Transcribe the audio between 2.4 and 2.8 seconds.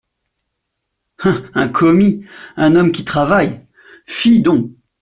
un